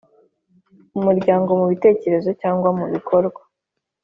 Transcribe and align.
Umuryango 0.97 1.49
mu 1.59 1.65
bitekerezo 1.71 2.29
cyangwa 2.41 2.69
mu 2.77 2.85
bikorwa 2.93 3.41